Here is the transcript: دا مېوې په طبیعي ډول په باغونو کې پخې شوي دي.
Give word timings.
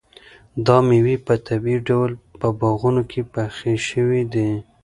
دا 0.65 0.77
مېوې 0.87 1.15
په 1.25 1.33
طبیعي 1.47 1.77
ډول 1.89 2.11
په 2.39 2.47
باغونو 2.59 3.01
کې 3.11 3.21
پخې 3.33 3.73
شوي 3.89 4.21
دي. 4.33 4.49